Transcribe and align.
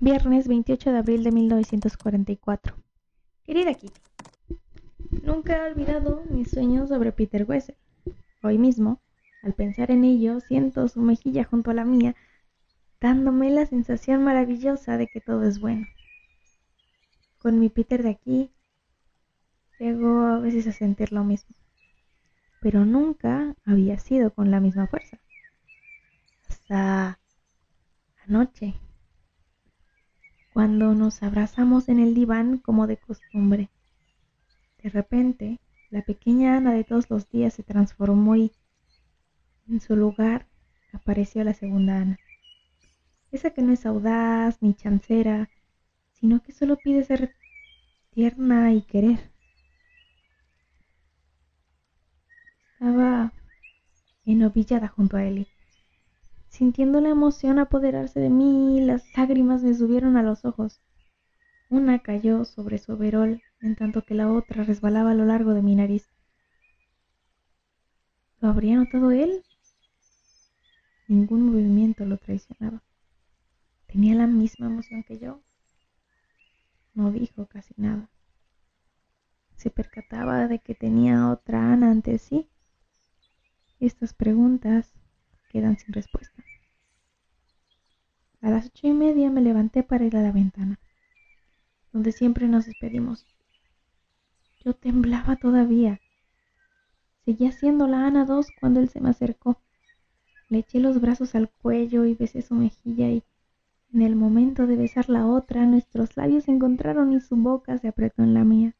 Viernes 0.00 0.46
28 0.46 0.92
de 0.92 0.98
abril 0.98 1.24
de 1.24 1.32
1944. 1.32 2.76
Querida 3.44 3.72
Kitty, 3.72 3.98
nunca 5.22 5.56
he 5.56 5.70
olvidado 5.70 6.22
mis 6.28 6.50
sueños 6.50 6.90
sobre 6.90 7.12
Peter 7.12 7.46
Wessel. 7.48 7.76
Hoy 8.42 8.58
mismo, 8.58 9.00
al 9.42 9.54
pensar 9.54 9.90
en 9.90 10.04
ello, 10.04 10.40
siento 10.40 10.86
su 10.88 11.00
mejilla 11.00 11.44
junto 11.44 11.70
a 11.70 11.74
la 11.74 11.86
mía, 11.86 12.14
dándome 13.00 13.48
la 13.48 13.64
sensación 13.64 14.22
maravillosa 14.22 14.98
de 14.98 15.06
que 15.06 15.22
todo 15.22 15.44
es 15.44 15.60
bueno. 15.60 15.86
Con 17.38 17.58
mi 17.58 17.70
Peter 17.70 18.02
de 18.02 18.10
aquí, 18.10 18.52
llego 19.78 20.26
a 20.26 20.40
veces 20.40 20.66
a 20.66 20.72
sentir 20.72 21.10
lo 21.10 21.24
mismo, 21.24 21.56
pero 22.60 22.84
nunca 22.84 23.56
había 23.64 23.98
sido 23.98 24.30
con 24.30 24.50
la 24.50 24.60
misma 24.60 24.88
fuerza. 24.88 25.18
Hasta 26.48 27.18
anoche 28.26 28.74
cuando 30.56 30.94
nos 30.94 31.22
abrazamos 31.22 31.90
en 31.90 32.00
el 32.00 32.14
diván 32.14 32.56
como 32.56 32.86
de 32.86 32.96
costumbre. 32.96 33.68
De 34.82 34.88
repente, 34.88 35.60
la 35.90 36.00
pequeña 36.00 36.56
Ana 36.56 36.72
de 36.72 36.82
todos 36.82 37.10
los 37.10 37.28
días 37.28 37.52
se 37.52 37.62
transformó 37.62 38.36
y 38.36 38.52
en 39.68 39.82
su 39.82 39.94
lugar 39.96 40.46
apareció 40.94 41.44
la 41.44 41.52
segunda 41.52 42.00
Ana. 42.00 42.18
Esa 43.32 43.50
que 43.50 43.60
no 43.60 43.70
es 43.74 43.84
audaz 43.84 44.56
ni 44.62 44.72
chancera, 44.72 45.50
sino 46.14 46.42
que 46.42 46.52
solo 46.52 46.78
pide 46.78 47.04
ser 47.04 47.34
tierna 48.14 48.72
y 48.72 48.80
querer. 48.80 49.30
Estaba 52.72 53.30
enovillada 54.24 54.88
junto 54.88 55.18
a 55.18 55.24
Eli 55.26 55.48
Sintiendo 56.48 57.00
la 57.00 57.10
emoción 57.10 57.58
apoderarse 57.58 58.20
de 58.20 58.30
mí, 58.30 58.80
las 58.80 59.04
lágrimas 59.16 59.62
me 59.62 59.74
subieron 59.74 60.16
a 60.16 60.22
los 60.22 60.44
ojos. 60.44 60.80
Una 61.68 61.98
cayó 61.98 62.44
sobre 62.44 62.78
su 62.78 62.92
overol, 62.92 63.42
en 63.60 63.76
tanto 63.76 64.02
que 64.02 64.14
la 64.14 64.32
otra 64.32 64.64
resbalaba 64.64 65.10
a 65.10 65.14
lo 65.14 65.24
largo 65.24 65.52
de 65.52 65.62
mi 65.62 65.74
nariz. 65.74 66.08
¿Lo 68.40 68.48
habría 68.48 68.76
notado 68.76 69.10
él? 69.10 69.44
Ningún 71.08 71.46
movimiento 71.46 72.04
lo 72.04 72.18
traicionaba. 72.18 72.82
¿Tenía 73.86 74.14
la 74.14 74.26
misma 74.26 74.66
emoción 74.66 75.02
que 75.02 75.18
yo? 75.18 75.42
No 76.94 77.10
dijo 77.10 77.46
casi 77.46 77.74
nada. 77.76 78.08
¿Se 79.56 79.70
percataba 79.70 80.48
de 80.48 80.58
que 80.58 80.74
tenía 80.74 81.30
otra 81.30 81.72
Ana 81.72 81.90
ante 81.90 82.18
sí? 82.18 82.48
Estas 83.80 84.12
preguntas 84.12 84.92
quedan 85.48 85.78
sin 85.78 85.92
respuesta. 85.92 86.44
A 88.40 88.50
las 88.50 88.66
ocho 88.66 88.86
y 88.86 88.92
media 88.92 89.30
me 89.30 89.40
levanté 89.40 89.82
para 89.82 90.04
ir 90.04 90.16
a 90.16 90.22
la 90.22 90.32
ventana, 90.32 90.78
donde 91.92 92.12
siempre 92.12 92.46
nos 92.48 92.66
despedimos. 92.66 93.26
Yo 94.64 94.74
temblaba 94.74 95.36
todavía. 95.36 96.00
Seguía 97.24 97.52
siendo 97.52 97.86
la 97.86 98.06
Ana 98.06 98.24
dos 98.24 98.48
cuando 98.60 98.80
él 98.80 98.88
se 98.88 99.00
me 99.00 99.10
acercó. 99.10 99.60
Le 100.48 100.58
eché 100.58 100.78
los 100.78 101.00
brazos 101.00 101.34
al 101.34 101.50
cuello 101.50 102.04
y 102.04 102.14
besé 102.14 102.42
su 102.42 102.54
mejilla 102.54 103.08
y 103.08 103.24
en 103.92 104.02
el 104.02 104.14
momento 104.14 104.66
de 104.66 104.76
besar 104.76 105.08
la 105.08 105.26
otra 105.26 105.64
nuestros 105.64 106.16
labios 106.16 106.44
se 106.44 106.52
encontraron 106.52 107.12
y 107.12 107.20
su 107.20 107.36
boca 107.36 107.78
se 107.78 107.88
apretó 107.88 108.22
en 108.22 108.34
la 108.34 108.44
mía. 108.44 108.74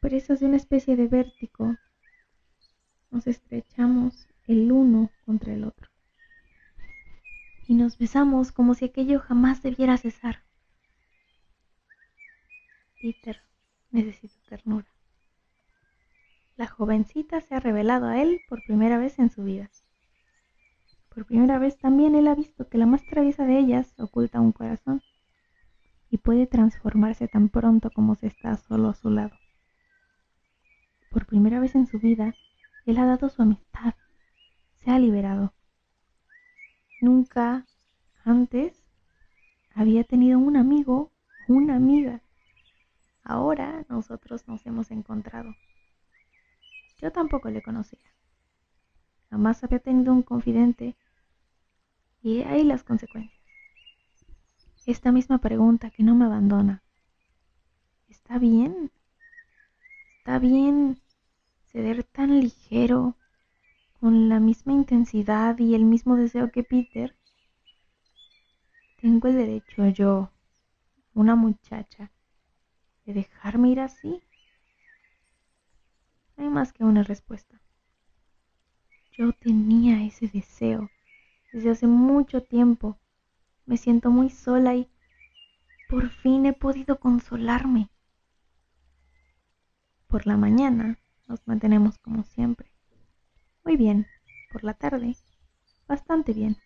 Presos 0.00 0.40
de 0.40 0.46
una 0.46 0.56
especie 0.56 0.96
de 0.96 1.08
vértigo, 1.08 1.76
nos 3.10 3.26
estrechamos 3.26 4.26
el 4.46 4.70
uno 4.72 5.10
contra 5.24 5.52
el 5.52 5.64
otro. 5.64 5.90
Y 7.66 7.74
nos 7.74 7.98
besamos 7.98 8.52
como 8.52 8.74
si 8.74 8.86
aquello 8.86 9.20
jamás 9.20 9.62
debiera 9.62 9.96
cesar. 9.96 10.42
Peter 13.00 13.40
necesita 13.90 14.36
ternura. 14.48 14.86
La 16.56 16.66
jovencita 16.66 17.40
se 17.40 17.54
ha 17.54 17.60
revelado 17.60 18.06
a 18.06 18.20
él 18.20 18.40
por 18.48 18.62
primera 18.64 18.98
vez 18.98 19.18
en 19.18 19.30
su 19.30 19.44
vida. 19.44 19.70
Por 21.14 21.26
primera 21.26 21.58
vez 21.58 21.78
también 21.78 22.14
él 22.14 22.28
ha 22.28 22.34
visto 22.34 22.68
que 22.68 22.78
la 22.78 22.86
más 22.86 23.04
traviesa 23.04 23.44
de 23.44 23.58
ellas 23.58 23.94
oculta 23.98 24.40
un 24.40 24.52
corazón 24.52 25.02
y 26.10 26.18
puede 26.18 26.46
transformarse 26.46 27.26
tan 27.26 27.48
pronto 27.48 27.90
como 27.90 28.14
se 28.14 28.28
está 28.28 28.56
solo 28.56 28.90
a 28.90 28.94
su 28.94 29.10
lado. 29.10 29.34
Por 31.10 31.26
primera 31.26 31.58
vez 31.58 31.74
en 31.74 31.86
su 31.86 31.98
vida, 31.98 32.34
él 32.86 32.98
ha 32.98 33.06
dado 33.06 33.28
su 33.28 33.42
amistad, 33.42 33.94
se 34.82 34.90
ha 34.90 34.98
liberado. 34.98 35.54
Nunca 37.00 37.66
antes 38.24 38.84
había 39.74 40.04
tenido 40.04 40.38
un 40.38 40.56
amigo 40.56 41.12
una 41.48 41.76
amiga. 41.76 42.22
Ahora 43.24 43.84
nosotros 43.88 44.46
nos 44.48 44.64
hemos 44.66 44.90
encontrado. 44.90 45.54
Yo 47.00 47.12
tampoco 47.12 47.50
le 47.50 47.62
conocía. 47.62 47.98
Jamás 49.30 49.62
había 49.64 49.78
tenido 49.78 50.12
un 50.12 50.22
confidente. 50.22 50.96
Y 52.22 52.42
ahí 52.42 52.62
las 52.62 52.84
consecuencias. 52.84 53.40
Esta 54.86 55.12
misma 55.12 55.38
pregunta 55.38 55.90
que 55.90 56.02
no 56.02 56.14
me 56.14 56.24
abandona. 56.24 56.82
¿Está 58.08 58.38
bien? 58.38 58.90
¿Está 60.18 60.38
bien 60.38 61.00
ceder 61.66 62.04
tan 62.04 62.40
ligero 62.40 63.16
con 64.02 64.28
la 64.28 64.40
misma 64.40 64.72
intensidad 64.72 65.56
y 65.60 65.76
el 65.76 65.84
mismo 65.84 66.16
deseo 66.16 66.50
que 66.50 66.64
Peter, 66.64 67.16
tengo 69.00 69.28
el 69.28 69.36
derecho 69.36 69.86
yo, 69.86 70.32
una 71.14 71.36
muchacha, 71.36 72.10
de 73.06 73.14
dejarme 73.14 73.68
ir 73.68 73.78
así. 73.78 74.20
No 76.36 76.42
hay 76.42 76.50
más 76.50 76.72
que 76.72 76.82
una 76.82 77.04
respuesta. 77.04 77.62
Yo 79.16 79.32
tenía 79.34 80.04
ese 80.04 80.26
deseo 80.26 80.90
desde 81.52 81.70
hace 81.70 81.86
mucho 81.86 82.42
tiempo. 82.42 82.98
Me 83.66 83.76
siento 83.76 84.10
muy 84.10 84.30
sola 84.30 84.74
y 84.74 84.90
por 85.88 86.08
fin 86.08 86.46
he 86.46 86.52
podido 86.52 86.98
consolarme. 86.98 87.88
Por 90.08 90.26
la 90.26 90.36
mañana 90.36 90.98
nos 91.28 91.46
mantenemos 91.46 91.98
como 91.98 92.24
siempre. 92.24 92.71
Muy 93.64 93.76
bien, 93.76 94.08
por 94.50 94.64
la 94.64 94.74
tarde, 94.74 95.16
bastante 95.86 96.32
bien, 96.32 96.56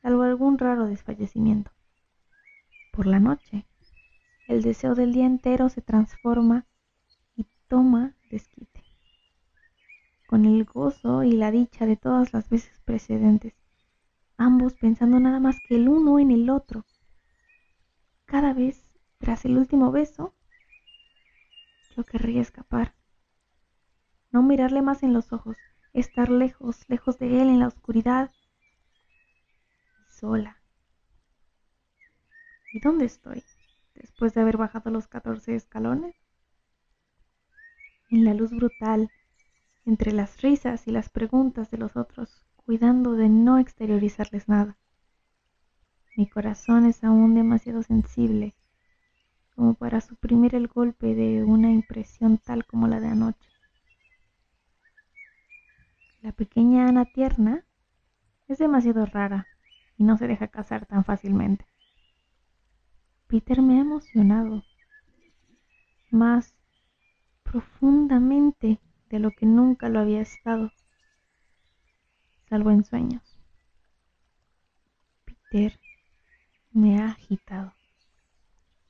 salvo 0.00 0.22
algún 0.22 0.58
raro 0.58 0.86
desfallecimiento. 0.86 1.72
Por 2.92 3.06
la 3.08 3.18
noche, 3.18 3.66
el 4.46 4.62
deseo 4.62 4.94
del 4.94 5.12
día 5.12 5.26
entero 5.26 5.68
se 5.68 5.82
transforma 5.82 6.66
y 7.34 7.46
toma 7.66 8.14
desquite, 8.30 8.84
con 10.26 10.44
el 10.44 10.64
gozo 10.64 11.24
y 11.24 11.32
la 11.32 11.50
dicha 11.50 11.84
de 11.84 11.96
todas 11.96 12.32
las 12.32 12.48
veces 12.48 12.80
precedentes, 12.84 13.54
ambos 14.36 14.74
pensando 14.74 15.18
nada 15.18 15.40
más 15.40 15.60
que 15.60 15.74
el 15.74 15.88
uno 15.88 16.20
en 16.20 16.30
el 16.30 16.48
otro. 16.48 16.86
Cada 18.24 18.52
vez, 18.52 18.88
tras 19.18 19.44
el 19.46 19.58
último 19.58 19.90
beso, 19.90 20.32
yo 21.96 22.04
querría 22.04 22.40
escapar, 22.40 22.94
no 24.30 24.44
mirarle 24.44 24.80
más 24.80 25.02
en 25.02 25.12
los 25.12 25.32
ojos, 25.32 25.56
estar 25.94 26.28
lejos, 26.28 26.84
lejos 26.88 27.18
de 27.18 27.40
él 27.40 27.48
en 27.48 27.60
la 27.60 27.68
oscuridad 27.68 28.30
y 30.00 30.12
sola. 30.12 30.58
¿Y 32.72 32.80
dónde 32.80 33.06
estoy 33.06 33.42
después 33.94 34.34
de 34.34 34.42
haber 34.42 34.56
bajado 34.56 34.90
los 34.90 35.06
catorce 35.06 35.54
escalones? 35.54 36.14
En 38.10 38.24
la 38.24 38.34
luz 38.34 38.50
brutal, 38.50 39.10
entre 39.86 40.12
las 40.12 40.42
risas 40.42 40.86
y 40.86 40.90
las 40.90 41.08
preguntas 41.08 41.70
de 41.70 41.78
los 41.78 41.96
otros, 41.96 42.44
cuidando 42.56 43.12
de 43.12 43.28
no 43.28 43.58
exteriorizarles 43.58 44.48
nada. 44.48 44.76
Mi 46.16 46.28
corazón 46.28 46.86
es 46.86 47.02
aún 47.02 47.34
demasiado 47.34 47.82
sensible 47.82 48.54
como 49.54 49.74
para 49.74 50.00
suprimir 50.00 50.54
el 50.54 50.66
golpe 50.66 51.14
de 51.14 51.44
una 51.44 51.70
impresión 51.70 52.38
tal 52.38 52.66
como 52.66 52.88
la 52.88 53.00
de 53.00 53.06
anoche. 53.06 53.53
La 56.24 56.32
pequeña 56.32 56.88
Ana 56.88 57.04
tierna 57.04 57.66
es 58.48 58.56
demasiado 58.56 59.04
rara 59.04 59.46
y 59.98 60.04
no 60.04 60.16
se 60.16 60.26
deja 60.26 60.48
casar 60.48 60.86
tan 60.86 61.04
fácilmente. 61.04 61.66
Peter 63.26 63.60
me 63.60 63.76
ha 63.76 63.82
emocionado 63.82 64.62
más 66.10 66.54
profundamente 67.42 68.80
de 69.10 69.18
lo 69.18 69.32
que 69.32 69.44
nunca 69.44 69.90
lo 69.90 69.98
había 70.00 70.22
estado, 70.22 70.72
salvo 72.48 72.70
en 72.70 72.86
sueños. 72.86 73.38
Peter 75.26 75.78
me 76.72 77.02
ha 77.02 77.08
agitado, 77.08 77.74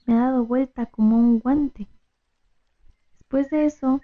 me 0.07 0.15
ha 0.15 0.27
dado 0.27 0.45
vuelta 0.45 0.87
como 0.87 1.19
un 1.19 1.41
guante. 1.41 1.89
Después 3.19 3.51
de 3.51 3.65
eso, 3.65 4.01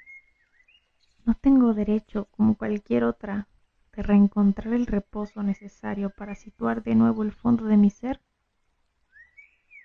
no 1.24 1.34
tengo 1.34 1.74
derecho, 1.74 2.26
como 2.32 2.56
cualquier 2.56 3.04
otra, 3.04 3.48
de 3.92 4.02
reencontrar 4.02 4.74
el 4.74 4.86
reposo 4.86 5.42
necesario 5.42 6.10
para 6.10 6.34
situar 6.34 6.82
de 6.82 6.94
nuevo 6.94 7.22
el 7.22 7.32
fondo 7.32 7.64
de 7.64 7.76
mi 7.76 7.90
ser. 7.90 8.20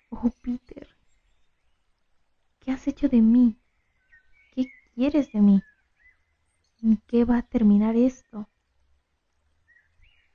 Oh, 0.10 0.32
Peter, 0.42 0.88
¿qué 2.60 2.72
has 2.72 2.88
hecho 2.88 3.10
de 3.10 3.22
mí? 3.22 3.58
¿Qué 4.52 4.72
quieres 4.94 5.32
de 5.32 5.42
mí? 5.42 5.64
¿En 6.82 6.98
qué 7.08 7.26
va 7.26 7.40
a 7.40 7.42
terminar 7.42 7.96
esto? 7.96 8.48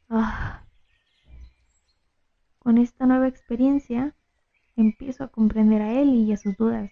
Ah. 0.08 0.64
Con 2.58 2.76
esta 2.76 3.06
nueva 3.06 3.28
experiencia 3.28 4.14
empiezo 4.76 5.24
a 5.24 5.28
comprender 5.28 5.80
a 5.82 5.92
él 5.92 6.10
y 6.10 6.32
a 6.32 6.36
sus 6.36 6.56
dudas. 6.56 6.90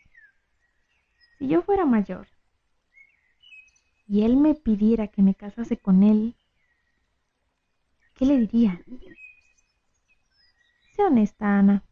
Si 1.39 1.49
yo 1.49 1.63
fuera 1.63 1.85
mayor 1.85 2.29
y 4.09 4.23
él 4.23 4.37
me 4.37 4.55
pidiera 4.55 5.07
que 5.09 5.23
me 5.23 5.35
casase 5.35 5.77
con 5.77 6.03
él, 6.03 6.35
¿qué 8.15 8.25
le 8.25 8.39
diría? 8.39 8.83
Sé 10.97 11.05
honesta, 11.05 11.59
Ana. 11.59 11.85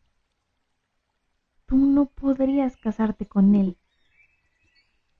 Tú 1.67 1.77
no 1.77 2.07
podrías 2.07 2.77
casarte 2.79 3.27
con 3.27 3.55
él, 3.55 3.77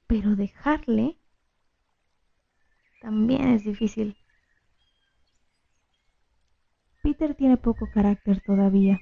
pero 0.07 0.37
dejarle 0.37 1.19
también 3.01 3.49
es 3.49 3.65
difícil. 3.65 4.17
Peter 7.03 7.35
tiene 7.35 7.57
poco 7.57 7.87
carácter 7.93 8.41
todavía, 8.41 8.99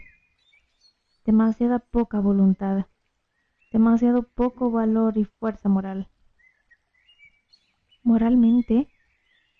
demasiada 1.24 1.78
poca 1.78 2.20
voluntad, 2.20 2.86
demasiado 3.72 4.24
poco 4.24 4.70
valor 4.70 5.16
y 5.16 5.24
fuerza 5.24 5.68
moral. 5.68 6.08
Moralmente, 8.04 8.88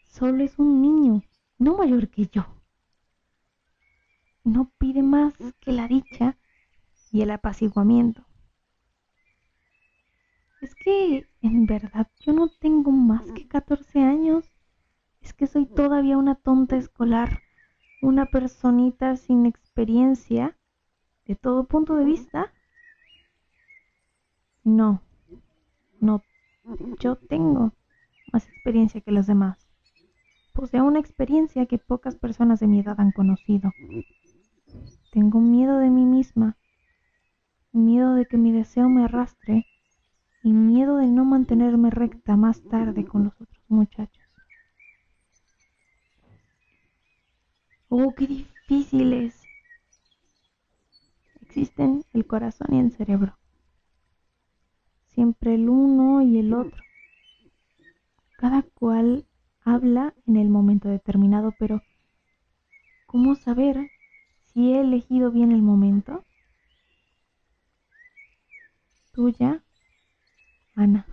solo 0.03 0.45
es 0.45 0.59
un 0.59 0.83
niño, 0.83 1.23
no 1.59 1.79
mayor 1.79 2.11
que 2.11 2.27
yo. 2.27 2.45
No 4.45 4.71
pide 4.77 5.03
más 5.03 5.33
que 5.61 5.73
la 5.73 5.89
dicha 5.89 6.37
y 7.11 7.23
el 7.23 7.31
apaciguamiento. 7.31 8.27
Es 10.61 10.75
que 10.75 11.27
en 11.41 11.65
verdad 11.65 12.07
yo 12.21 12.35
no 12.35 12.49
tengo 12.49 12.91
más 12.91 13.33
que 13.33 13.49
14 13.49 14.01
años. 14.01 14.45
Es 15.23 15.33
que 15.33 15.47
soy 15.47 15.65
todavía 15.65 16.19
una 16.19 16.35
tonta 16.35 16.77
escolar, 16.77 17.41
una 18.03 18.27
personita 18.27 19.17
sin 19.17 19.47
experiencia 19.47 20.59
de 21.25 21.35
todo 21.35 21.65
punto 21.65 21.97
de 21.97 22.05
vista. 22.05 22.53
No, 24.65 25.01
no, 25.99 26.23
yo 26.99 27.17
tengo 27.17 27.73
más 28.35 28.49
experiencia 28.49 29.01
que 29.01 29.13
los 29.13 29.29
demás. 29.29 29.69
Poseo 30.53 30.85
una 30.85 30.99
experiencia 30.99 31.67
que 31.67 31.79
pocas 31.79 32.17
personas 32.17 32.59
de 32.59 32.67
mi 32.67 32.81
edad 32.81 32.97
han 32.99 33.13
conocido. 33.13 33.73
Tengo 35.13 35.41
miedo 35.41 35.79
de 35.79 35.89
mí 35.89 36.05
misma, 36.05 36.57
miedo 37.71 38.15
de 38.15 38.27
que 38.27 38.37
mi 38.37 38.51
deseo 38.51 38.89
me 38.89 39.05
arrastre 39.05 39.67
y 40.43 40.53
miedo 40.53 40.97
de 40.97 41.07
no 41.07 41.25
mantenerme 41.25 41.91
recta 41.91 42.37
más 42.37 42.61
tarde 42.65 43.05
con 43.05 43.23
los 43.25 43.41
otros 43.41 43.65
muchachos. 43.69 44.25
Oh, 47.89 48.13
qué 48.17 48.27
difícil 48.27 49.13
es. 49.13 49.41
Existen 51.41 52.05
el 52.13 52.27
corazón 52.27 52.75
y 52.75 52.81
el 52.81 52.91
cerebro. 52.91 53.39
Siempre 55.07 55.55
el 55.55 55.69
uno 55.69 56.21
y 56.21 56.41
el 56.41 56.53
otro. 56.53 56.83
Cada 58.37 58.63
cual 58.63 59.27
habla 59.65 60.15
en 60.27 60.37
el 60.37 60.49
momento 60.49 60.89
determinado, 60.89 61.53
pero 61.59 61.83
¿cómo 63.07 63.35
saber 63.35 63.91
si 64.45 64.73
he 64.75 64.81
elegido 64.83 65.31
bien 65.31 65.53
el 65.53 65.63
momento? 65.63 66.27
Tuya, 69.13 69.63
Ana. 70.77 71.07